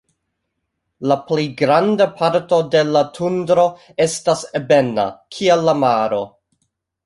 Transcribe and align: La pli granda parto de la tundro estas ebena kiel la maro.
La 1.11 1.17
pli 1.27 1.43
granda 1.59 2.07
parto 2.23 2.59
de 2.77 2.83
la 2.97 3.05
tundro 3.19 3.69
estas 4.09 4.45
ebena 4.63 5.09
kiel 5.37 5.67
la 5.71 5.81
maro. 5.87 6.27